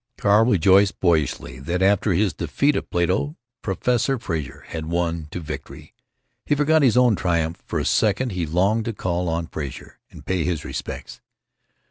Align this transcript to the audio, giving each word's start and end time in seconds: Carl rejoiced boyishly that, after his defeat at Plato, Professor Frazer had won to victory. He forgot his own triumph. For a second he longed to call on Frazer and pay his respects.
Carl 0.17 0.45
rejoiced 0.45 0.99
boyishly 0.99 1.59
that, 1.59 1.83
after 1.83 2.11
his 2.15 2.33
defeat 2.33 2.75
at 2.75 2.89
Plato, 2.89 3.37
Professor 3.61 4.17
Frazer 4.17 4.61
had 4.69 4.87
won 4.87 5.27
to 5.29 5.39
victory. 5.39 5.93
He 6.47 6.55
forgot 6.55 6.81
his 6.81 6.97
own 6.97 7.15
triumph. 7.15 7.61
For 7.67 7.77
a 7.77 7.85
second 7.85 8.31
he 8.31 8.47
longed 8.47 8.85
to 8.85 8.93
call 8.93 9.29
on 9.29 9.45
Frazer 9.45 9.99
and 10.09 10.25
pay 10.25 10.43
his 10.43 10.65
respects. 10.65 11.21